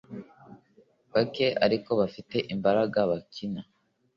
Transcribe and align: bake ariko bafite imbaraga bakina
bake 1.13 1.47
ariko 1.65 1.89
bafite 1.99 2.37
imbaraga 2.53 2.99
bakina 3.11 3.61